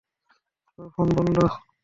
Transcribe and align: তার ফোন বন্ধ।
তার 0.79 0.87
ফোন 0.93 1.07
বন্ধ। 1.15 1.37